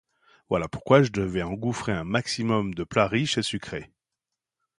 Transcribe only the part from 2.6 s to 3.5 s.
de plats riches et